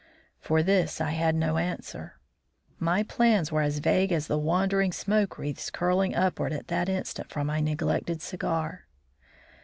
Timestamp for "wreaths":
5.37-5.69